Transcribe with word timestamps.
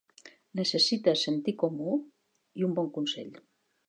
Necessites 0.59 1.25
sentit 1.27 1.59
comú 1.63 1.93
i 2.63 2.65
un 2.69 2.73
bon 2.81 2.89
consell. 2.97 3.29